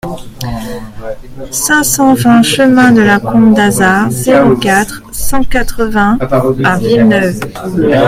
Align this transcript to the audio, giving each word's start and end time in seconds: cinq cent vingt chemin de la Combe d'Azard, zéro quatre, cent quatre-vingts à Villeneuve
cinq 1.51 1.83
cent 1.83 2.15
vingt 2.15 2.41
chemin 2.41 2.91
de 2.91 3.01
la 3.03 3.19
Combe 3.19 3.53
d'Azard, 3.53 4.09
zéro 4.09 4.55
quatre, 4.55 5.03
cent 5.13 5.43
quatre-vingts 5.43 6.17
à 6.63 6.79
Villeneuve 6.79 7.39